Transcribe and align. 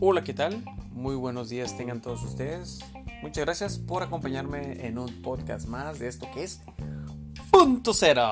Hola, 0.00 0.22
¿qué 0.22 0.34
tal? 0.34 0.62
Muy 0.92 1.16
buenos 1.16 1.48
días 1.48 1.76
tengan 1.78 2.02
todos 2.02 2.22
ustedes. 2.24 2.80
Muchas 3.22 3.44
gracias 3.46 3.78
por 3.78 4.02
acompañarme 4.02 4.86
en 4.86 4.98
un 4.98 5.22
podcast 5.22 5.66
más 5.66 5.98
de 5.98 6.08
esto 6.08 6.26
que 6.34 6.42
es 6.42 6.60
Punto 7.50 7.94
Cero. 7.94 8.22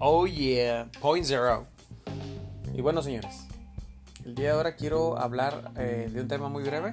Oh 0.00 0.26
yeah, 0.26 0.90
Point 1.00 1.24
Zero. 1.24 1.66
Y 2.74 2.82
bueno, 2.82 3.02
señores, 3.02 3.46
el 4.26 4.34
día 4.34 4.48
de 4.48 4.52
ahora 4.52 4.76
quiero 4.76 5.18
hablar 5.18 5.72
eh, 5.78 6.10
de 6.12 6.20
un 6.20 6.28
tema 6.28 6.50
muy 6.50 6.64
breve. 6.64 6.92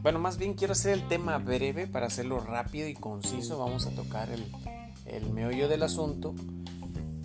Bueno, 0.00 0.20
más 0.20 0.38
bien 0.38 0.54
quiero 0.54 0.74
hacer 0.74 0.92
el 0.92 1.08
tema 1.08 1.38
breve 1.38 1.88
para 1.88 2.06
hacerlo 2.06 2.38
rápido 2.38 2.86
y 2.86 2.94
conciso. 2.94 3.58
Vamos 3.58 3.86
a 3.86 3.90
tocar 3.90 4.30
el, 4.30 4.44
el 5.06 5.28
meollo 5.30 5.68
del 5.68 5.82
asunto. 5.82 6.36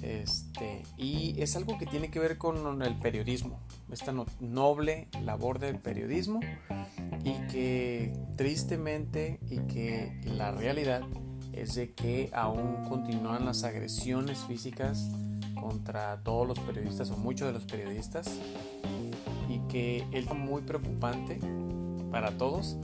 Este, 0.02 0.84
y 0.97 1.41
es 1.41 1.55
algo 1.55 1.77
que 1.77 1.85
tiene 1.85 2.09
que 2.09 2.20
ver 2.20 2.38
con 2.38 2.81
el 2.81 2.95
periodismo, 2.98 3.59
esta 3.91 4.13
noble 4.40 5.09
labor 5.23 5.59
del 5.59 5.80
periodismo 5.80 6.40
y 7.23 7.34
que 7.48 8.13
tristemente 8.38 9.40
y 9.49 9.59
que 9.59 10.21
la 10.23 10.52
realidad 10.52 11.02
es 11.52 11.76
de 11.76 11.93
que 11.93 12.30
aún 12.34 12.88
continúan 12.88 13.45
las 13.45 13.63
agresiones 13.63 14.40
físicas 14.45 15.09
contra 15.59 16.21
todos 16.23 16.48
los 16.48 16.59
periodistas 16.59 17.12
o 17.12 17.18
muchos 17.18 17.48
de 17.48 17.54
los 17.54 17.66
periodistas 17.66 18.40
y 19.49 19.59
que 19.68 20.05
es 20.12 20.34
muy 20.34 20.62
preocupante 20.62 21.40
para 22.12 22.38
todos 22.38 22.77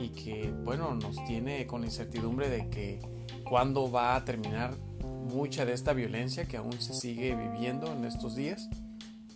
y 0.00 0.08
que 0.08 0.52
bueno 0.64 0.94
nos 0.94 1.24
tiene 1.24 1.66
con 1.66 1.84
incertidumbre 1.84 2.50
de 2.50 2.68
que 2.68 3.00
cuándo 3.48 3.90
va 3.90 4.16
a 4.16 4.24
terminar 4.24 4.74
mucha 5.24 5.64
de 5.64 5.72
esta 5.72 5.92
violencia 5.92 6.46
que 6.46 6.56
aún 6.56 6.80
se 6.80 6.94
sigue 6.94 7.34
viviendo 7.34 7.92
en 7.92 8.04
estos 8.04 8.36
días, 8.36 8.68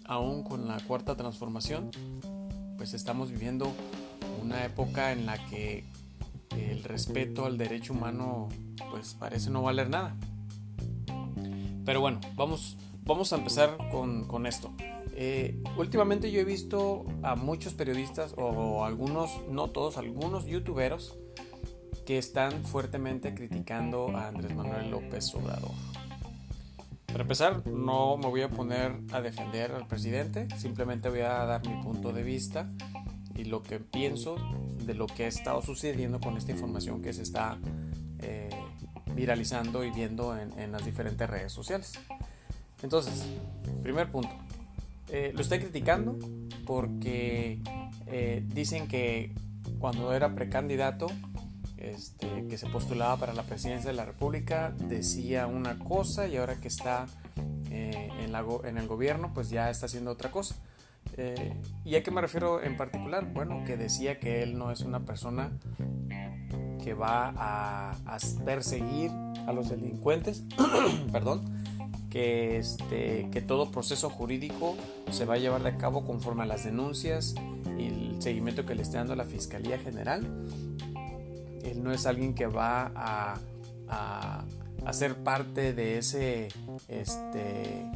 aún 0.04 0.42
con 0.42 0.68
la 0.68 0.78
cuarta 0.80 1.16
transformación, 1.16 1.90
pues 2.76 2.94
estamos 2.94 3.30
viviendo 3.30 3.72
una 4.42 4.64
época 4.64 5.12
en 5.12 5.26
la 5.26 5.38
que 5.48 5.84
el 6.56 6.82
respeto 6.84 7.44
al 7.44 7.58
derecho 7.58 7.92
humano 7.92 8.48
pues 8.90 9.14
parece 9.14 9.50
no 9.50 9.62
valer 9.62 9.90
nada. 9.90 10.16
Pero 11.84 12.00
bueno, 12.00 12.20
vamos, 12.36 12.76
vamos 13.04 13.32
a 13.32 13.36
empezar 13.36 13.76
con, 13.90 14.46
esto. 14.46 14.70
Eh, 15.14 15.60
últimamente 15.76 16.30
yo 16.30 16.40
he 16.40 16.44
visto 16.44 17.06
a 17.22 17.34
muchos 17.34 17.74
periodistas 17.74 18.34
o 18.36 18.84
algunos, 18.84 19.30
no 19.50 19.68
todos, 19.68 19.96
algunos 19.96 20.46
youtuberos 20.46 21.16
que 22.08 22.16
están 22.16 22.64
fuertemente 22.64 23.34
criticando 23.34 24.16
a 24.16 24.28
Andrés 24.28 24.56
Manuel 24.56 24.90
López 24.90 25.34
Obrador. 25.34 25.72
Para 27.04 27.20
empezar, 27.20 27.66
no 27.66 28.16
me 28.16 28.28
voy 28.28 28.40
a 28.40 28.48
poner 28.48 28.92
a 29.12 29.20
defender 29.20 29.72
al 29.72 29.86
presidente, 29.86 30.48
simplemente 30.56 31.10
voy 31.10 31.20
a 31.20 31.44
dar 31.44 31.68
mi 31.68 31.82
punto 31.82 32.14
de 32.14 32.22
vista 32.22 32.66
y 33.36 33.44
lo 33.44 33.62
que 33.62 33.78
pienso 33.78 34.36
de 34.86 34.94
lo 34.94 35.06
que 35.06 35.24
ha 35.24 35.26
estado 35.26 35.60
sucediendo 35.60 36.18
con 36.18 36.38
esta 36.38 36.50
información 36.50 37.02
que 37.02 37.12
se 37.12 37.20
está 37.20 37.58
eh, 38.22 38.48
viralizando 39.14 39.84
y 39.84 39.90
viendo 39.90 40.34
en, 40.34 40.72
las 40.72 40.86
diferentes 40.86 41.28
redes 41.28 41.52
sociales. 41.52 41.92
Entonces, 42.82 43.26
primer 43.82 44.10
punto, 44.10 44.30
eh, 45.10 45.32
lo 45.34 45.42
estoy 45.42 45.58
criticando 45.58 46.18
porque 46.64 47.60
eh, 48.06 48.42
dicen 48.46 48.88
que 48.88 49.34
cuando 49.78 50.14
era 50.14 50.34
precandidato 50.34 51.08
este, 51.78 52.46
que 52.48 52.58
se 52.58 52.66
postulaba 52.66 53.16
para 53.16 53.32
la 53.32 53.44
presidencia 53.44 53.90
de 53.90 53.96
la 53.96 54.04
República 54.04 54.72
decía 54.76 55.46
una 55.46 55.78
cosa 55.78 56.26
y 56.26 56.36
ahora 56.36 56.56
que 56.56 56.68
está 56.68 57.06
eh, 57.70 58.10
en, 58.20 58.78
el 58.78 58.88
gobierno 58.88 59.32
pues 59.32 59.50
ya 59.50 59.70
está 59.70 59.86
haciendo 59.86 60.10
otra 60.10 60.30
cosa. 60.30 60.56
Eh, 61.16 61.54
¿Y 61.84 61.94
a 61.94 62.02
qué 62.02 62.10
me 62.10 62.20
refiero 62.20 62.62
en 62.62 62.76
particular? 62.76 63.32
Bueno, 63.32 63.62
que 63.64 63.76
decía 63.76 64.18
que 64.18 64.42
él 64.42 64.58
no 64.58 64.70
es 64.70 64.80
una 64.80 65.00
persona 65.00 65.52
que 66.82 66.94
va 66.94 67.32
a, 67.36 68.18
perseguir 68.44 69.10
a 69.46 69.52
los 69.52 69.68
delincuentes, 69.68 70.44
perdón, 71.12 71.42
que, 72.10 72.58
este, 72.58 73.28
que 73.30 73.40
todo 73.40 73.70
proceso 73.70 74.10
jurídico 74.10 74.76
se 75.10 75.24
va 75.24 75.34
a 75.34 75.38
llevar 75.38 75.62
de 75.62 75.76
cabo 75.76 76.04
conforme 76.04 76.42
a 76.42 76.46
las 76.46 76.64
denuncias 76.64 77.34
y 77.78 77.86
el 77.86 78.22
seguimiento 78.22 78.66
que 78.66 78.74
le 78.74 78.82
esté 78.82 78.96
dando 78.96 79.14
la 79.14 79.24
Fiscalía 79.24 79.78
General 79.78 80.26
él 81.64 81.82
no 81.82 81.92
es 81.92 82.06
alguien 82.06 82.34
que 82.34 82.46
va 82.46 82.92
a, 82.94 83.38
a, 83.88 84.44
ser 84.92 85.16
parte 85.22 85.74
de 85.74 85.98
ese 85.98 86.48
este, 86.88 87.90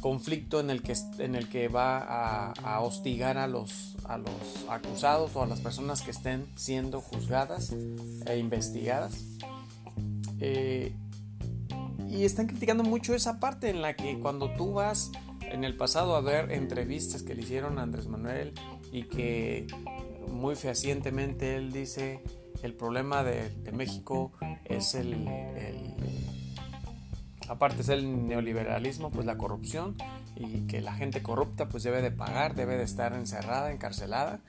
conflicto 0.00 0.60
en 0.60 0.70
el 0.70 0.82
que, 0.82 0.94
en 1.18 1.34
el 1.34 1.48
que 1.48 1.68
va 1.68 2.52
a, 2.52 2.80
hostigar 2.80 3.38
a 3.38 3.46
los, 3.48 3.96
acusados 4.68 5.34
o 5.34 5.42
a 5.42 5.46
las 5.46 5.60
personas 5.60 6.02
que 6.02 6.10
estén 6.10 6.46
siendo 6.56 7.00
juzgadas 7.00 7.74
e 8.26 8.38
investigadas. 8.38 9.24
Eh, 10.40 10.92
y 12.08 12.24
están 12.24 12.46
criticando 12.46 12.84
mucho 12.84 13.14
esa 13.14 13.40
parte 13.40 13.68
en 13.68 13.82
la 13.82 13.96
que 13.96 14.18
cuando 14.18 14.50
tú 14.54 14.74
vas 14.74 15.10
en 15.40 15.64
el 15.64 15.76
pasado 15.76 16.14
a 16.16 16.20
ver 16.20 16.52
entrevistas 16.52 17.22
que 17.22 17.34
le 17.34 17.42
hicieron 17.42 17.78
a 17.78 17.82
Andrés 17.82 18.06
Manuel 18.06 18.52
y 18.92 19.04
que 19.04 19.66
muy 20.28 20.54
fehacientemente 20.54 21.56
él 21.56 21.72
dice 21.72 22.22
el 22.62 22.74
problema 22.74 23.22
de, 23.22 23.50
México 23.72 24.32
es 24.64 24.94
el, 24.94 25.28
aparte 27.48 27.82
es 27.82 27.88
el 27.88 28.26
neoliberalismo, 28.26 29.10
pues 29.10 29.26
la 29.26 29.36
corrupción 29.36 29.96
y 30.34 30.66
que 30.66 30.80
la 30.80 30.94
gente 30.94 31.22
corrupta 31.22 31.68
pues 31.68 31.82
debe 31.82 32.02
de 32.02 32.10
pagar, 32.10 32.54
debe 32.54 32.76
de 32.76 32.84
estar 32.84 33.14
encerrada, 33.14 33.72
encarcelada, 33.72 34.40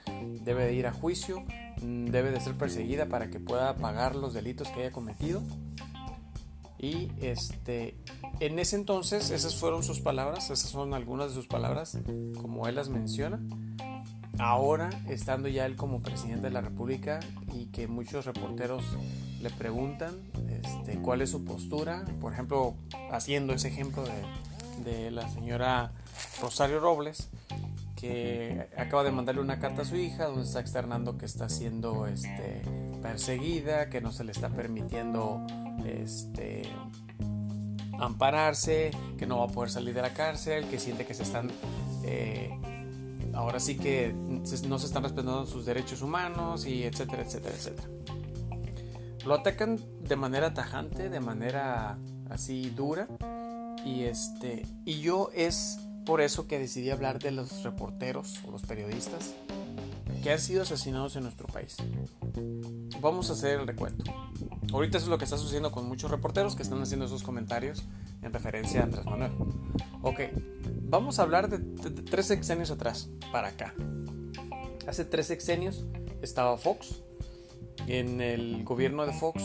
debe 0.44 0.66
de 0.66 0.74
ir 0.74 0.88
a 0.88 0.92
juicio, 0.92 1.44
mm, 1.82 2.06
debe 2.06 2.32
de 2.32 2.40
ser 2.40 2.56
perseguida 2.56 3.08
para 3.08 3.30
que 3.30 3.40
pueda 3.40 3.76
pagar 3.76 4.16
los 4.16 4.34
delitos 4.34 4.70
que 4.70 4.82
haya 4.82 4.92
cometido. 4.92 5.44
Y 6.80 7.10
este, 7.22 7.96
en 8.40 8.60
ese 8.60 8.76
entonces, 8.76 9.32
esas 9.32 9.56
fueron 9.56 9.82
sus 9.82 10.00
palabras, 10.00 10.52
esas 10.52 10.70
son 10.70 10.94
algunas 10.94 11.30
de 11.30 11.34
sus 11.34 11.48
palabras, 11.48 11.98
como 12.40 12.68
él 12.68 12.76
las 12.76 12.90
menciona 12.90 13.40
ahora 14.40 14.90
estando 15.08 15.48
ya 15.48 15.66
él 15.66 15.76
como 15.76 16.02
presidente 16.02 16.48
de 16.48 16.52
la 16.52 16.62
República 16.62 17.20
que 17.72 17.88
muchos 17.88 18.26
reporteros 18.26 18.84
le 19.42 19.50
preguntan 19.50 20.16
este, 20.64 21.00
cuál 21.00 21.22
es 21.22 21.32
su 21.32 21.44
postura, 21.46 22.06
por 22.20 22.34
ejemplo, 22.34 22.76
haciendo 23.12 23.54
ese 23.54 23.68
ejemplo 23.68 24.04
de, 24.84 25.12
la 25.12 25.28
señora 25.30 25.92
Rosario 26.42 26.80
Robles, 26.80 27.30
que 27.96 28.70
acaba 28.78 29.04
de 29.04 29.12
mandarle 29.12 29.42
una 29.42 29.60
carta 29.60 29.82
a 29.82 29.86
su 29.86 29.96
hija 29.96 30.26
donde 30.26 30.44
está 30.44 30.60
externando 30.60 31.18
que 31.18 31.26
está 31.26 31.50
siendo 31.50 32.08
este, 32.08 32.62
perseguida, 33.02 33.90
que 33.90 34.02
no 34.02 34.12
se 34.12 34.24
le 34.24 34.32
está 34.32 34.50
permitiendo 34.50 35.46
este, 35.86 36.70
ampararse, 38.00 38.92
que 39.18 39.26
no 39.26 39.40
va 39.40 39.46
a 39.46 39.48
poder 39.48 39.72
salir 39.72 39.94
de 39.94 40.02
la 40.02 40.14
cárcel, 40.14 40.68
que 40.68 40.80
siente 40.80 41.06
que 41.06 41.14
se 41.14 41.24
están... 41.24 41.52
Eh, 42.04 42.52
ahora 43.38 43.60
sí 43.60 43.78
que 43.78 44.14
no 44.14 44.80
se 44.80 44.88
están 44.88 45.04
respetando 45.04 45.46
sus 45.46 45.66
derechos 45.66 46.02
humanos 46.02 46.66
y 46.66 46.84
etcétera, 46.84 47.22
etcétera, 47.22 47.56
etcétera. 47.56 47.88
Lo 49.26 49.36
atacan 49.36 49.80
de 50.02 50.16
manera 50.16 50.54
tajante, 50.54 51.10
de 51.10 51.20
manera 51.20 52.00
así 52.30 52.72
dura 52.72 53.08
y 53.86 54.04
este 54.04 54.66
y 54.86 55.02
yo 55.02 55.30
es 55.36 55.80
por 56.06 56.22
eso 56.22 56.48
que 56.48 56.58
decidí 56.58 56.90
hablar 56.90 57.20
de 57.20 57.32
los 57.32 57.64
reporteros 57.64 58.40
o 58.48 58.52
los 58.52 58.64
periodistas 58.64 59.36
que 60.24 60.32
han 60.32 60.40
sido 60.40 60.64
asesinados 60.64 61.16
en 61.16 61.24
nuestro 61.24 61.48
país. 61.48 61.78
Vamos 63.00 63.30
a 63.30 63.34
hacer 63.34 63.60
el 63.60 63.68
recuento. 63.68 64.12
Ahorita 64.74 64.98
eso 64.98 65.06
es 65.06 65.10
lo 65.12 65.18
que 65.20 65.26
está 65.26 65.38
sucediendo 65.38 65.72
con 65.72 65.88
muchos 65.88 66.10
reporteros 66.10 66.56
que 66.56 66.64
están 66.64 66.82
haciendo 66.82 67.06
esos 67.06 67.22
comentarios 67.22 67.84
en 68.24 68.34
referencia 68.34 68.82
a 68.82 68.84
Andrés 68.86 69.06
Manuel. 69.06 69.32
Ok, 70.02 70.22
vamos 70.90 71.20
a 71.20 71.24
hablar 71.24 71.50
de, 71.50 71.60
tres 72.04 72.28
sexenios 72.28 72.72
atrás, 72.72 73.10
para 73.32 73.50
acá. 73.50 73.74
Hace 74.88 75.06
tres 75.06 75.28
sexenios 75.28 75.86
estaba 76.22 76.58
Fox. 76.58 77.04
En 77.88 78.22
el 78.22 78.64
gobierno 78.64 79.06
de 79.06 79.14
Fox 79.14 79.44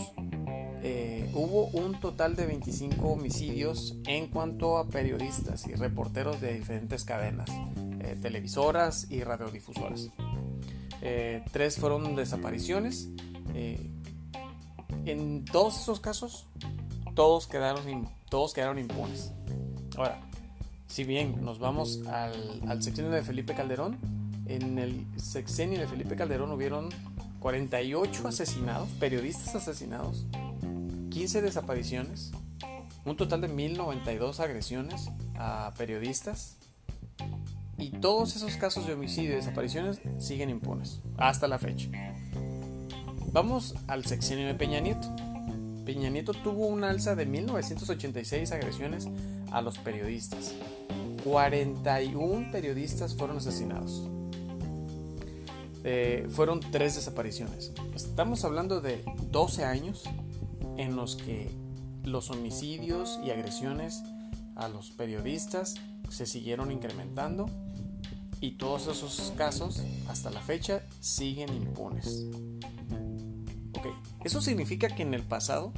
eh, 0.82 1.30
hubo 1.34 1.66
un 1.68 2.00
total 2.00 2.34
de 2.34 2.46
25 2.46 3.08
homicidios 3.08 3.96
en 4.06 4.28
cuanto 4.28 4.78
a 4.78 4.88
periodistas 4.88 5.66
y 5.66 5.74
reporteros 5.74 6.40
de 6.40 6.54
diferentes 6.54 7.04
cadenas, 7.04 7.50
eh, 8.00 8.16
televisoras 8.20 9.10
y 9.10 9.22
radiodifusoras. 9.22 10.10
Eh, 11.02 11.44
tres 11.52 11.76
fueron 11.76 12.14
desapariciones. 12.16 13.10
en 15.04 15.44
todos 15.44 15.80
esos 15.80 15.98
casos, 15.98 16.46
todos 17.14 17.48
quedaron, 17.48 18.08
todos 18.30 18.54
quedaron 18.54 18.78
impunes. 18.78 19.32
Ahora, 19.96 20.20
si 20.92 21.04
bien 21.04 21.42
nos 21.42 21.58
vamos 21.58 22.02
al, 22.06 22.82
sexenio 22.82 23.10
de 23.10 23.22
Felipe 23.22 23.54
Calderón, 23.54 23.96
en 24.44 24.78
el 24.78 25.06
sexenio 25.16 25.80
de 25.80 25.86
Felipe 25.86 26.16
Calderón 26.16 26.52
hubieron 26.52 26.90
48 27.40 28.28
asesinados, 28.28 28.90
periodistas 29.00 29.54
asesinados, 29.54 30.26
15 31.08 31.40
desapariciones 31.40 32.32
un 33.06 33.16
total 33.16 33.40
de 33.40 33.48
1092 33.48 34.40
agresiones 34.40 35.10
a 35.34 35.72
periodistas 35.78 36.56
y 37.78 37.88
todos 37.92 38.36
esos 38.36 38.56
casos 38.58 38.86
de 38.86 38.92
homicidio 38.92 39.32
y 39.32 39.36
desapariciones 39.36 39.98
siguen 40.18 40.50
impunes 40.50 41.00
hasta 41.16 41.48
la 41.48 41.58
fecha. 41.58 41.88
Vamos 43.32 43.74
al 43.88 44.04
sexenio 44.04 44.46
de 44.46 44.54
Peña 44.54 44.80
Nieto. 44.80 45.08
Peña 45.86 46.10
Nieto 46.10 46.34
tuvo 46.34 46.66
un 46.66 46.84
alza 46.84 47.16
de 47.16 47.24
1986 47.24 48.52
agresiones 48.52 49.08
a 49.50 49.62
los 49.62 49.78
periodistas. 49.78 50.54
41 51.24 52.50
periodistas 52.50 53.14
fueron 53.14 53.36
asesinados. 53.38 54.08
Eh, 55.84 56.26
fueron 56.30 56.60
tres 56.60 56.94
desapariciones. 56.94 57.72
Estamos 57.94 58.44
hablando 58.44 58.80
de 58.80 59.04
12 59.30 59.64
años 59.64 60.04
en 60.76 60.96
los 60.96 61.16
que 61.16 61.50
los 62.04 62.30
homicidios 62.30 63.18
y 63.24 63.30
agresiones 63.30 64.02
a 64.54 64.68
los 64.68 64.90
periodistas 64.90 65.74
se 66.08 66.26
siguieron 66.26 66.70
incrementando 66.70 67.46
y 68.40 68.52
todos 68.52 68.88
esos 68.88 69.32
casos 69.36 69.82
hasta 70.08 70.30
la 70.30 70.40
fecha 70.40 70.82
siguen 71.00 71.54
impunes. 71.54 72.26
Ok, 73.72 73.86
eso 74.24 74.40
significa 74.40 74.88
que 74.88 75.02
en 75.02 75.14
el 75.14 75.22
pasado 75.22 75.72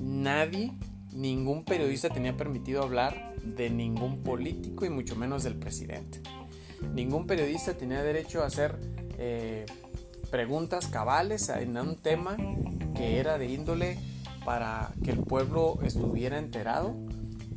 nadie, 0.00 0.72
ningún 1.12 1.64
periodista 1.64 2.08
tenía 2.08 2.36
permitido 2.36 2.82
hablar 2.82 3.35
de 3.54 3.70
ningún 3.70 4.22
político 4.22 4.84
y 4.84 4.90
mucho 4.90 5.16
menos 5.16 5.44
del 5.44 5.56
presidente. 5.56 6.20
Ningún 6.94 7.26
periodista 7.26 7.74
tenía 7.74 8.02
derecho 8.02 8.42
a 8.42 8.46
hacer 8.46 8.76
eh, 9.18 9.66
preguntas 10.30 10.88
cabales 10.88 11.48
en 11.48 11.76
un 11.76 11.96
tema 11.96 12.36
que 12.94 13.18
era 13.18 13.38
de 13.38 13.46
índole 13.46 13.98
para 14.44 14.92
que 15.02 15.10
el 15.10 15.18
pueblo 15.18 15.78
estuviera 15.82 16.38
enterado. 16.38 16.94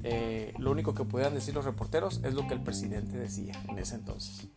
Eh, 0.04 0.54
lo 0.58 0.72
único 0.72 0.94
que 0.94 1.04
podían 1.04 1.34
decir 1.34 1.54
los 1.54 1.66
reporteros 1.66 2.22
es 2.24 2.34
lo 2.34 2.48
que 2.48 2.54
el 2.54 2.62
presidente 2.62 3.18
decía 3.18 3.54
en 3.68 3.78
ese 3.80 3.96
entonces. 3.96 4.48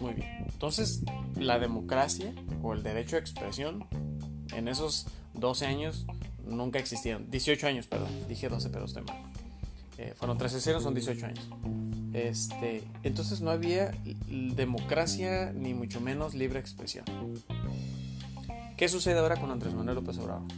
Muy 0.00 0.14
bien. 0.14 0.46
Entonces, 0.50 1.02
la 1.36 1.58
democracia 1.58 2.32
o 2.62 2.72
el 2.72 2.82
derecho 2.82 3.16
a 3.16 3.18
expresión 3.18 3.86
en 4.52 4.68
esos 4.68 5.06
12 5.34 5.66
años 5.66 6.06
nunca 6.44 6.78
existieron. 6.78 7.30
18 7.30 7.66
años, 7.66 7.86
perdón. 7.86 8.10
Dije 8.28 8.48
12, 8.48 8.70
pero 8.70 8.84
estoy 8.86 9.02
mal. 9.04 9.29
Eh, 10.00 10.14
fueron 10.16 10.38
13 10.38 10.62
ceros, 10.62 10.82
son 10.82 10.94
18 10.94 11.26
años. 11.26 11.46
Este, 12.14 12.82
entonces 13.02 13.42
no 13.42 13.50
había 13.50 13.92
democracia 14.56 15.52
ni 15.52 15.74
mucho 15.74 16.00
menos 16.00 16.34
libre 16.34 16.58
expresión. 16.58 17.04
¿Qué 18.78 18.88
sucede 18.88 19.18
ahora 19.18 19.36
con 19.36 19.50
Andrés 19.50 19.74
Manuel 19.74 19.96
López 19.96 20.16
Obrador? 20.16 20.48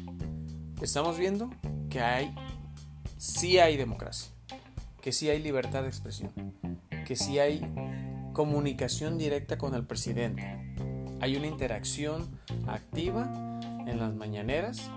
Estamos 0.81 1.19
viendo 1.19 1.51
que 1.91 2.01
hay, 2.01 2.33
sí 3.19 3.59
hay 3.59 3.77
democracia, 3.77 4.31
que 5.01 5.11
sí 5.11 5.29
hay 5.29 5.43
libertad 5.43 5.83
de 5.83 5.89
expresión, 5.89 6.31
que 7.05 7.17
sí 7.17 7.41
hay 7.41 7.67
comunicación 8.33 9.19
directa 9.19 9.59
con 9.59 9.75
el 9.75 9.85
presidente, 9.85 10.73
hay 11.21 11.35
una 11.35 11.49
interacción 11.49 12.29
activa 12.69 13.29
en 13.89 13.99
las 13.99 14.15
mañaneras, 14.15 14.89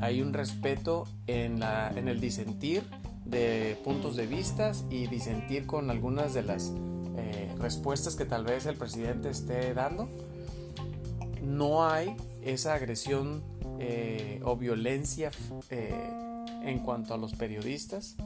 hay 0.00 0.22
un 0.22 0.32
respeto 0.32 1.08
en, 1.26 1.58
la, 1.58 1.92
en 1.96 2.06
el 2.06 2.20
disentir 2.20 2.84
de 3.28 3.78
puntos 3.84 4.16
de 4.16 4.26
vista 4.26 4.72
y 4.90 5.06
disentir 5.06 5.66
con 5.66 5.90
algunas 5.90 6.34
de 6.34 6.42
las 6.42 6.72
eh, 7.16 7.54
respuestas 7.58 8.16
que 8.16 8.24
tal 8.24 8.44
vez 8.44 8.66
el 8.66 8.76
presidente 8.76 9.30
esté 9.30 9.74
dando. 9.74 10.08
No 11.42 11.86
hay 11.86 12.16
esa 12.42 12.74
agresión 12.74 13.42
eh, 13.80 14.40
o 14.44 14.56
violencia 14.56 15.30
eh, 15.70 15.94
en 16.62 16.78
cuanto 16.80 17.14
a 17.14 17.18
los 17.18 17.34
periodistas. 17.34 18.16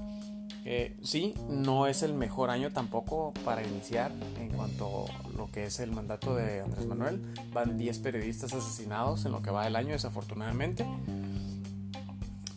sí, 1.03 1.35
no 1.49 1.89
es 1.89 2.05
el 2.05 2.15
mejor 2.15 2.51
año 2.51 2.71
tampoco 2.71 3.35
para 3.45 3.67
iniciar 3.67 4.13
en 4.39 4.51
cuanto 4.51 5.07
a 5.07 5.29
lo 5.37 5.51
que 5.51 5.67
es 5.67 5.81
el 5.81 5.91
mandato 5.91 6.37
de 6.37 6.61
Andrés 6.61 6.87
Manuel. 6.87 7.21
Van 7.53 7.77
10 7.77 7.99
periodistas 7.99 8.53
asesinados 8.53 9.25
en 9.25 9.33
lo 9.33 9.43
que 9.43 9.51
va 9.51 9.65
del 9.65 9.75
año, 9.75 9.91
desafortunadamente. 9.91 10.87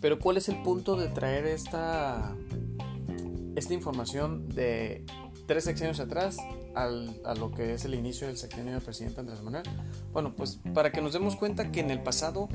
Pero 0.01 0.19
¿cuál 0.19 0.38
es 0.38 0.50
el 0.50 0.62
punto 0.62 0.95
de 0.95 1.07
traer 1.09 1.45
esta, 1.45 2.36
esta 3.56 3.74
información 3.74 4.50
de 4.50 5.06
tres 5.47 5.63
sexenios 5.63 6.00
atrás 6.00 6.38
al, 6.74 7.19
a 7.25 7.36
lo 7.36 7.51
que 7.51 7.74
es 7.74 7.86
el 7.86 7.95
inicio 7.95 8.27
del 8.27 8.38
sexenio 8.38 8.74
del 8.74 8.81
presidente 8.81 9.19
Andrés 9.19 9.42
Manuel? 9.42 9.63
Bueno, 10.12 10.36
pues 10.36 10.59
para 10.74 10.92
que 10.92 11.01
nos 11.01 11.13
demos 11.13 11.36
cuenta 11.36 11.71
que 11.71 11.80
en 11.80 11.92
el 11.92 12.01
pasado 12.01 12.50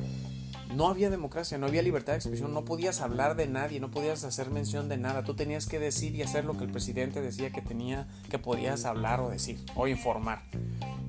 no 0.75 0.89
había 0.89 1.11
democracia, 1.11 1.59
no 1.59 1.67
había 1.67 1.83
libertad 1.83 2.13
de 2.13 2.19
expresión, 2.19 2.55
no 2.55 2.65
podías 2.65 3.01
hablar 3.01 3.37
de 3.37 3.47
nadie, 3.47 3.81
no 3.81 3.91
podías 3.91 4.25
hacer 4.25 4.51
mención 4.51 4.89
de 4.89 4.99
nada, 4.99 5.25
tú 5.25 5.35
tenías 5.35 5.67
que 5.67 5.79
decir 5.79 6.15
y 6.15 6.23
hacer 6.23 6.45
lo 6.45 6.57
que 6.57 6.65
el 6.65 6.71
presidente 6.71 7.21
decía 7.21 7.51
que 7.51 7.63
tenía, 7.63 8.07
que 8.29 8.39
podías 8.39 8.85
hablar 8.85 9.21
o 9.21 9.31
decir 9.31 9.59
o 9.75 9.89
informar. 9.89 10.43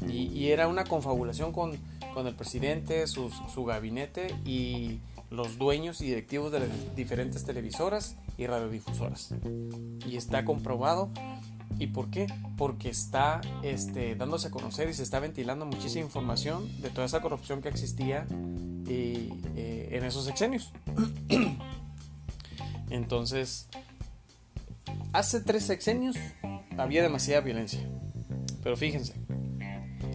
Y, 0.08 0.50
era 0.50 0.68
una 0.68 0.84
confabulación 0.84 1.54
con, 1.54 1.78
con 2.14 2.26
el 2.28 2.36
presidente, 2.36 3.06
su, 3.08 3.30
su 3.54 3.64
gabinete 3.64 4.36
y 4.46 5.00
los 5.32 5.58
dueños 5.58 6.02
y 6.02 6.08
directivos 6.08 6.52
de 6.52 6.60
las 6.60 6.70
diferentes 6.96 7.46
televisoras 7.46 8.18
y 8.38 8.46
radiodifusoras. 8.46 9.34
Y 10.06 10.18
está 10.18 10.46
comprobado. 10.46 11.10
¿Y 11.80 11.88
por 11.88 12.10
qué? 12.10 12.28
Porque 12.58 12.90
está 12.90 13.40
este, 13.64 14.14
dándose 14.16 14.50
a 14.50 14.52
conocer 14.52 14.90
y 14.90 14.94
se 14.94 15.04
está 15.04 15.20
ventilando 15.20 15.66
muchísima 15.66 16.06
información 16.06 16.70
de 16.82 16.90
toda 16.90 17.06
esa 17.06 17.22
corrupción 17.22 17.62
que 17.62 17.70
existía 17.70 18.28
eh, 18.88 19.90
en 19.92 20.04
esos 20.04 20.26
sexenios. 20.26 20.74
Entonces, 22.90 23.70
hace 25.14 25.40
tres 25.40 25.64
sexenios 25.64 26.18
había 26.78 27.02
demasiada 27.02 27.40
violencia. 27.40 27.80
Pero 28.62 28.76
fíjense, 28.76 29.14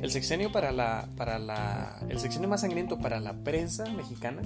el 0.03 0.11
sexenio 0.11 0.53
para 0.53 0.73
la, 0.73 1.09
para 1.17 1.39
la, 1.39 2.01
el 2.11 2.21
sexenio 2.21 2.51
más 2.51 2.61
sangriento 2.61 2.99
para 2.99 3.19
la 3.19 3.33
prensa 3.33 3.87
mexicana 3.87 4.43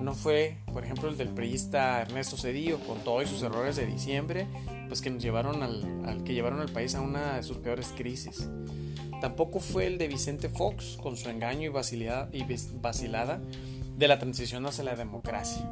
no 0.00 0.14
fue, 0.14 0.58
por 0.72 0.84
ejemplo, 0.84 1.08
el 1.08 1.16
del 1.16 1.28
priista 1.28 2.00
Ernesto 2.00 2.36
Cedillo 2.36 2.78
con 2.80 2.98
todos 3.00 3.28
sus 3.28 3.42
errores 3.42 3.76
de 3.76 3.86
diciembre, 3.86 4.46
pues 4.88 5.00
que 5.00 5.10
nos 5.10 5.22
llevaron 5.22 5.62
al, 5.62 6.24
que 6.24 6.34
llevaron 6.34 6.60
al 6.60 6.70
país 6.70 6.94
a 6.94 7.00
una 7.00 7.36
de 7.36 7.42
sus 7.42 7.58
peores 7.58 7.92
crisis. 7.96 8.48
Tampoco 9.20 9.60
fue 9.60 9.86
el 9.86 9.98
de 9.98 10.08
Vicente 10.08 10.48
Fox 10.48 10.96
con 11.02 11.16
su 11.16 11.28
engaño 11.28 11.62
y, 11.62 12.44
vacilada, 12.80 13.40
de 13.96 14.08
la 14.08 14.18
transición 14.18 14.64
hacia 14.66 14.84
la 14.84 14.94
democracia. 14.94 15.68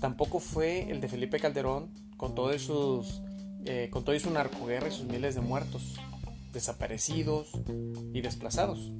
Tampoco 0.00 0.38
fue 0.38 0.90
el 0.90 1.00
de 1.00 1.08
Felipe 1.08 1.40
Calderón 1.40 1.90
con 2.16 2.34
todo 2.34 2.56
sus 2.58 3.20
eh, 3.68 3.88
con 3.90 4.04
todo 4.04 4.16
su 4.20 4.30
narcoguerra 4.30 4.86
y 4.86 4.92
sus 4.92 5.06
miles 5.06 5.34
de 5.34 5.40
muertos, 5.40 5.96
desaparecidos 6.52 7.50
y 8.12 8.20
desplazados. 8.20 8.92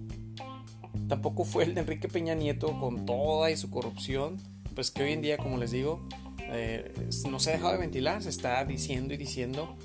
Tampoco 1.08 1.44
fue 1.44 1.64
el 1.64 1.74
de 1.74 1.82
Enrique 1.82 2.08
Peña 2.08 2.34
Nieto 2.34 2.78
con 2.80 3.06
toda 3.06 3.50
y 3.50 3.56
su 3.56 3.70
corrupción, 3.70 4.38
pues 4.74 4.90
que 4.90 5.04
hoy 5.04 5.12
en 5.12 5.22
día, 5.22 5.36
como 5.36 5.56
les 5.56 5.70
digo, 5.70 6.06
eh, 6.38 6.92
no 7.30 7.38
se 7.38 7.50
ha 7.50 7.52
dejado 7.54 7.72
de 7.72 7.78
ventilar, 7.78 8.22
se 8.22 8.28
está 8.28 8.64
diciendo 8.64 9.14
y 9.14 9.16
diciendo 9.16 9.76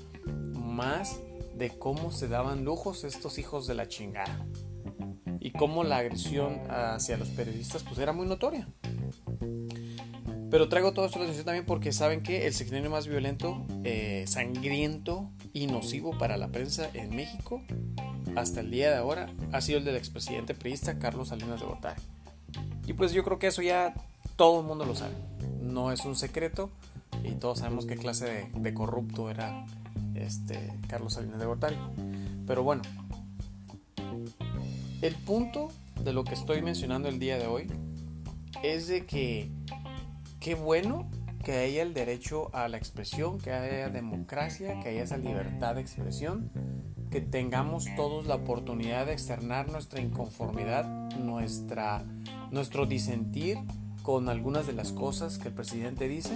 más 0.54 1.20
de 1.56 1.70
cómo 1.70 2.10
se 2.10 2.28
daban 2.28 2.64
lujos 2.64 3.04
estos 3.04 3.38
hijos 3.38 3.66
de 3.66 3.74
la 3.74 3.88
chingada 3.88 4.46
y 5.38 5.52
cómo 5.52 5.84
la 5.84 5.98
agresión 5.98 6.60
hacia 6.68 7.16
los 7.16 7.28
periodistas 7.30 7.82
pues 7.82 7.98
era 7.98 8.12
muy 8.12 8.26
notoria. 8.26 8.68
Pero 10.50 10.68
traigo 10.68 10.92
todo 10.92 11.06
esto 11.06 11.16
a 11.16 11.20
la 11.20 11.24
atención 11.24 11.46
también 11.46 11.64
porque 11.64 11.92
saben 11.92 12.22
que 12.22 12.46
el 12.46 12.52
sexenio 12.52 12.90
más 12.90 13.06
violento, 13.06 13.66
eh, 13.84 14.24
sangriento 14.26 15.30
y 15.52 15.66
nocivo 15.66 16.16
para 16.18 16.36
la 16.36 16.48
prensa 16.48 16.90
en 16.92 17.16
México 17.16 17.62
hasta 18.36 18.60
el 18.60 18.70
día 18.70 18.90
de 18.90 18.96
ahora 18.96 19.28
ha 19.52 19.60
sido 19.60 19.78
el 19.78 19.84
del 19.84 19.96
expresidente 19.96 20.54
priista 20.54 20.98
Carlos 20.98 21.28
Salinas 21.28 21.60
de 21.60 21.66
Gortari. 21.66 22.02
Y 22.86 22.94
pues 22.94 23.12
yo 23.12 23.24
creo 23.24 23.38
que 23.38 23.48
eso 23.48 23.62
ya 23.62 23.94
todo 24.36 24.60
el 24.60 24.66
mundo 24.66 24.84
lo 24.84 24.94
sabe. 24.94 25.14
No 25.60 25.92
es 25.92 26.04
un 26.04 26.16
secreto 26.16 26.70
y 27.24 27.32
todos 27.32 27.60
sabemos 27.60 27.86
qué 27.86 27.96
clase 27.96 28.48
de, 28.54 28.74
corrupto 28.74 29.30
era 29.30 29.64
este 30.14 30.72
Carlos 30.88 31.14
Salinas 31.14 31.38
de 31.38 31.46
Gortari. 31.46 31.76
Pero 32.46 32.62
bueno, 32.62 32.82
el 35.00 35.14
punto 35.16 35.68
de 36.02 36.12
lo 36.12 36.24
que 36.24 36.34
estoy 36.34 36.62
mencionando 36.62 37.08
el 37.08 37.18
día 37.18 37.38
de 37.38 37.46
hoy 37.46 37.66
es 38.62 38.88
de 38.88 39.06
que 39.06 39.50
qué 40.40 40.54
bueno 40.54 41.08
que 41.44 41.58
haya 41.58 41.82
el 41.82 41.92
derecho 41.92 42.54
a 42.54 42.68
la 42.68 42.76
expresión, 42.76 43.38
que 43.38 43.52
haya 43.52 43.88
democracia, 43.88 44.78
que 44.80 44.90
haya 44.90 45.02
esa 45.02 45.16
libertad 45.16 45.74
de 45.74 45.80
expresión 45.80 46.50
que 47.12 47.20
tengamos 47.20 47.84
todos 47.94 48.26
la 48.26 48.36
oportunidad 48.36 49.04
de 49.04 49.12
externar 49.12 49.70
nuestra 49.70 50.00
inconformidad, 50.00 50.86
nuestra, 51.18 52.04
nuestro 52.50 52.86
disentir 52.86 53.58
con 54.02 54.30
algunas 54.30 54.66
de 54.66 54.72
las 54.72 54.92
cosas 54.92 55.36
que 55.36 55.48
el 55.48 55.54
presidente 55.54 56.08
dice. 56.08 56.32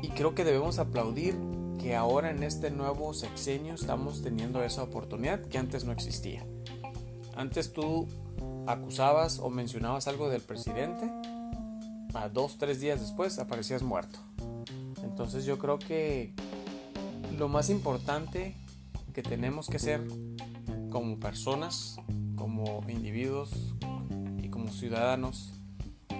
Y 0.00 0.08
creo 0.08 0.34
que 0.34 0.44
debemos 0.44 0.78
aplaudir 0.78 1.36
que 1.78 1.94
ahora 1.94 2.30
en 2.30 2.42
este 2.42 2.70
nuevo 2.70 3.12
sexenio 3.12 3.74
estamos 3.74 4.22
teniendo 4.22 4.64
esa 4.64 4.82
oportunidad 4.82 5.42
que 5.42 5.58
antes 5.58 5.84
no 5.84 5.92
existía. 5.92 6.46
Antes 7.36 7.74
tú 7.74 8.08
acusabas 8.66 9.40
o 9.40 9.50
mencionabas 9.50 10.08
algo 10.08 10.30
del 10.30 10.40
presidente 10.40 11.12
a 12.14 12.30
dos, 12.30 12.56
tres 12.56 12.80
días 12.80 12.98
después 12.98 13.38
aparecías 13.38 13.82
muerto. 13.82 14.18
Entonces 15.04 15.44
yo 15.44 15.58
creo 15.58 15.78
que 15.78 16.32
lo 17.36 17.48
más 17.48 17.68
importante 17.68 18.56
que 19.16 19.22
tenemos 19.22 19.68
que 19.68 19.78
hacer 19.78 20.06
como 20.90 21.18
personas, 21.18 21.96
como 22.34 22.84
individuos 22.86 23.74
y 24.42 24.50
como 24.50 24.70
ciudadanos 24.70 25.54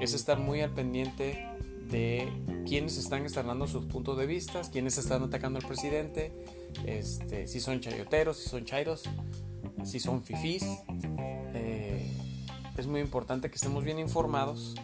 es 0.00 0.14
estar 0.14 0.38
muy 0.38 0.62
al 0.62 0.72
pendiente 0.72 1.46
de 1.90 2.32
quiénes 2.66 2.96
están 2.96 3.24
externando 3.24 3.66
sus 3.66 3.84
puntos 3.84 4.16
de 4.16 4.24
vista, 4.24 4.62
quiénes 4.72 4.96
están 4.96 5.22
atacando 5.22 5.58
al 5.58 5.66
presidente, 5.66 6.32
este, 6.86 7.46
si 7.48 7.60
son 7.60 7.80
chayoteros, 7.80 8.38
si 8.38 8.48
son 8.48 8.64
chairos, 8.64 9.02
si 9.84 10.00
son 10.00 10.22
fifís. 10.22 10.64
Eh, 11.52 12.10
es 12.78 12.86
muy 12.86 13.00
importante 13.00 13.50
que 13.50 13.56
estemos 13.56 13.84
bien 13.84 13.98
informados 13.98 14.74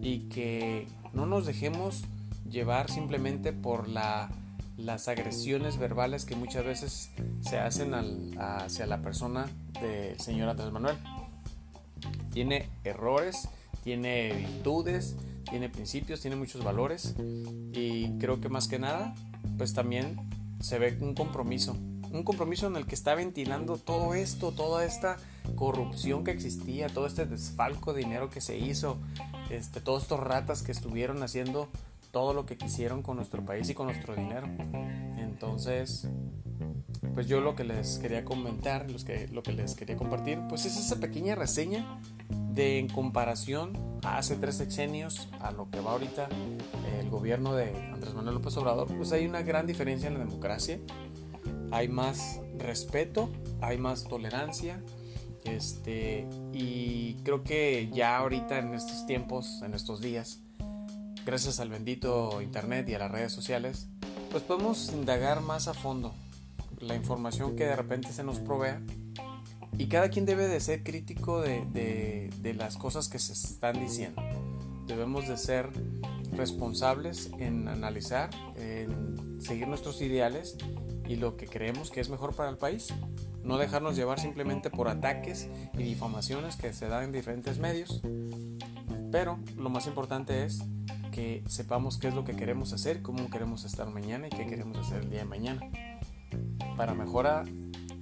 y 0.00 0.28
que 0.28 0.86
no 1.12 1.26
nos 1.26 1.46
dejemos 1.46 2.04
llevar 2.48 2.88
simplemente 2.92 3.52
por 3.52 3.88
la, 3.88 4.30
las 4.76 5.08
agresiones 5.08 5.78
verbales 5.78 6.24
que 6.24 6.36
muchas 6.36 6.64
veces 6.64 7.10
se 7.40 7.58
hacen 7.58 7.94
hacia 8.38 8.86
la 8.86 9.02
persona 9.02 9.48
del 9.80 10.18
señor 10.20 10.48
Andrés 10.48 10.72
Manuel. 10.72 10.96
Tiene 12.32 12.68
errores, 12.84 13.48
tiene 13.82 14.32
virtudes, 14.32 15.16
tiene 15.48 15.68
principios, 15.68 16.20
tiene 16.20 16.36
muchos 16.36 16.62
valores 16.62 17.14
y 17.72 18.10
creo 18.18 18.40
que 18.40 18.48
más 18.48 18.68
que 18.68 18.78
nada, 18.78 19.14
pues 19.56 19.72
también 19.72 20.28
se 20.60 20.78
ve 20.78 20.96
un 21.00 21.14
compromiso, 21.14 21.72
un 21.72 22.22
compromiso 22.24 22.66
en 22.66 22.76
el 22.76 22.86
que 22.86 22.94
está 22.94 23.14
ventilando 23.14 23.76
todo 23.78 24.14
esto, 24.14 24.52
toda 24.52 24.84
esta 24.84 25.16
corrupción 25.54 26.24
que 26.24 26.32
existía, 26.32 26.88
todo 26.88 27.06
este 27.06 27.26
desfalco 27.26 27.92
de 27.92 28.00
dinero 28.00 28.30
que 28.30 28.40
se 28.40 28.58
hizo, 28.58 28.98
este, 29.50 29.80
todos 29.80 30.02
estos 30.02 30.20
ratas 30.20 30.62
que 30.62 30.72
estuvieron 30.72 31.22
haciendo 31.22 31.68
todo 32.16 32.32
lo 32.32 32.46
que 32.46 32.56
quisieron 32.56 33.02
con 33.02 33.18
nuestro 33.18 33.44
país 33.44 33.68
y 33.68 33.74
con 33.74 33.88
nuestro 33.88 34.16
dinero. 34.16 34.48
Entonces, 35.18 36.08
pues 37.12 37.26
yo 37.26 37.42
lo 37.42 37.54
que 37.54 37.62
les 37.62 37.98
quería 37.98 38.24
comentar, 38.24 38.90
los 38.90 39.04
que, 39.04 39.28
lo 39.28 39.42
que 39.42 39.52
les 39.52 39.74
quería 39.74 39.96
compartir, 39.96 40.40
pues 40.48 40.64
es 40.64 40.78
esa 40.78 40.96
pequeña 40.96 41.34
reseña 41.34 42.00
de 42.30 42.78
en 42.78 42.88
comparación 42.88 43.98
a 44.02 44.16
hace 44.16 44.36
tres 44.36 44.54
sexenios 44.54 45.28
a 45.40 45.50
lo 45.50 45.68
que 45.68 45.78
va 45.80 45.92
ahorita 45.92 46.30
el 46.98 47.10
gobierno 47.10 47.54
de 47.54 47.76
Andrés 47.92 48.14
Manuel 48.14 48.36
López 48.36 48.56
Obrador, 48.56 48.88
pues 48.96 49.12
hay 49.12 49.26
una 49.26 49.42
gran 49.42 49.66
diferencia 49.66 50.08
en 50.08 50.14
la 50.14 50.20
democracia. 50.20 50.80
Hay 51.70 51.88
más 51.88 52.40
respeto, 52.56 53.28
hay 53.60 53.76
más 53.76 54.04
tolerancia, 54.04 54.82
este, 55.44 56.26
y 56.54 57.16
creo 57.24 57.44
que 57.44 57.90
ya 57.92 58.16
ahorita 58.16 58.58
en 58.58 58.72
estos 58.72 59.04
tiempos, 59.04 59.60
en 59.62 59.74
estos 59.74 60.00
días, 60.00 60.45
gracias 61.26 61.58
al 61.58 61.68
bendito 61.68 62.40
Internet 62.40 62.88
y 62.88 62.94
a 62.94 63.00
las 63.00 63.10
redes 63.10 63.32
sociales, 63.32 63.88
pues 64.30 64.44
podemos 64.44 64.92
indagar 64.92 65.40
más 65.40 65.66
a 65.66 65.74
fondo 65.74 66.14
la 66.78 66.94
información 66.94 67.56
que 67.56 67.64
de 67.64 67.74
repente 67.74 68.12
se 68.12 68.22
nos 68.22 68.38
provea 68.38 68.80
y 69.76 69.88
cada 69.88 70.08
quien 70.08 70.24
debe 70.24 70.46
de 70.46 70.60
ser 70.60 70.84
crítico 70.84 71.40
de, 71.40 72.30
de, 72.40 72.54
las 72.54 72.76
cosas 72.76 73.08
que 73.08 73.18
se 73.18 73.32
están 73.32 73.78
diciendo. 73.80 74.22
Debemos 74.86 75.26
de 75.26 75.36
ser 75.36 75.68
responsables 76.32 77.30
en 77.38 77.66
analizar, 77.66 78.30
en 78.56 79.40
seguir 79.40 79.66
nuestros 79.66 80.00
ideales 80.00 80.56
y 81.08 81.16
lo 81.16 81.36
que 81.36 81.46
creemos 81.46 81.90
que 81.90 82.00
es 82.00 82.08
mejor 82.08 82.36
para 82.36 82.50
el 82.50 82.56
país. 82.56 82.94
No 83.42 83.58
dejarnos 83.58 83.96
llevar 83.96 84.20
simplemente 84.20 84.70
por 84.70 84.88
ataques 84.88 85.48
y 85.74 85.82
difamaciones 85.82 86.56
que 86.56 86.72
se 86.72 86.88
dan 86.88 87.04
en 87.04 87.12
diferentes 87.12 87.58
medios. 87.58 88.00
Pero 89.10 89.38
lo 89.56 89.68
más 89.68 89.86
importante 89.86 90.44
es 90.44 90.62
que 91.16 91.42
sepamos 91.48 91.96
qué 91.96 92.08
es 92.08 92.14
lo 92.14 92.24
que 92.24 92.36
queremos 92.36 92.74
hacer, 92.74 93.00
cómo 93.00 93.30
queremos 93.30 93.64
estar 93.64 93.88
mañana 93.88 94.26
y 94.26 94.30
qué 94.30 94.46
queremos 94.46 94.76
hacer 94.76 95.02
el 95.02 95.08
día 95.08 95.20
de 95.20 95.24
mañana. 95.24 95.62
Para 96.76 96.92
mejora 96.92 97.42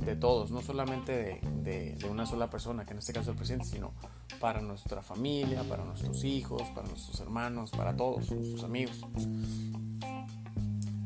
de 0.05 0.17
todos, 0.17 0.51
no 0.51 0.63
solamente 0.63 1.41
de, 1.63 1.97
una 2.11 2.27
sola 2.27 2.51
persona, 2.51 2.85
que 2.85 2.91
en 2.91 2.99
este 2.99 3.13
caso 3.13 3.31
el 3.31 3.37
presidente, 3.37 3.67
sino 3.67 3.93
para 4.41 4.61
nuestra 4.61 5.01
familia, 5.01 5.63
para 5.63 5.85
nuestros 5.85 6.25
hijos, 6.25 6.63
para 6.75 6.89
nuestros 6.89 7.21
hermanos, 7.21 7.71
para 7.71 7.95
todos, 7.95 8.33
nuestros 8.33 8.65
amigos. 8.65 9.07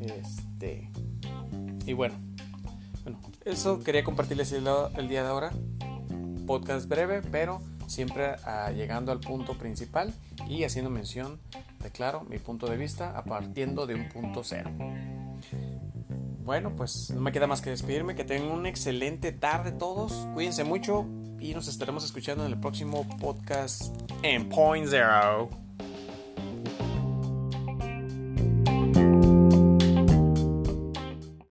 Este, 0.01 0.91
y 1.85 1.93
bueno, 1.93 2.15
bueno, 3.05 3.21
eso 3.45 3.81
quería 3.81 4.03
compartirles 4.03 4.51
el, 4.53 4.65
día 5.09 5.25
de 5.25 5.29
ahora. 5.29 5.53
Podcast 6.47 6.89
breve, 6.89 7.21
pero 7.21 7.61
siempre 7.87 8.37
uh, 8.47 8.73
llegando 8.73 9.13
al 9.13 9.21
punto 9.21 9.59
principal 9.59 10.15
y 10.49 10.65
haciendo 10.65 10.89
mención 10.89 11.39
de 11.83 11.91
claro 11.91 12.25
mi 12.29 12.39
punto 12.39 12.69
de 12.69 12.77
vista 12.77 13.17
a 13.17 13.25
partiendo 13.25 13.87
de 13.87 13.95
un 13.95 14.09
punto 14.09 14.43
cero. 14.45 14.71
Bueno, 16.45 16.75
pues 16.75 17.11
no 17.11 17.21
me 17.21 17.31
queda 17.31 17.47
más 17.47 17.61
que 17.61 17.71
despedirme, 17.71 18.15
que 18.15 18.25
tengan 18.25 18.53
una 18.53 18.69
excelente 18.69 19.33
tarde 19.33 19.73
todos, 19.73 20.13
cuídense 20.35 20.65
mucho 20.65 21.07
y 21.39 21.53
nos 21.55 21.69
estaremos 21.69 22.05
escuchando 22.05 22.47
en 22.47 22.53
el 22.53 22.59
próximo 22.59 23.07
podcast 23.19 23.95
en 24.23 24.49
Point 24.49 24.89
Zero. 24.89 25.68